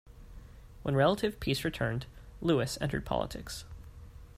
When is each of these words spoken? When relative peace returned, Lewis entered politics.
When 0.81 0.95
relative 0.95 1.39
peace 1.39 1.63
returned, 1.63 2.07
Lewis 2.41 2.75
entered 2.81 3.05
politics. 3.05 3.65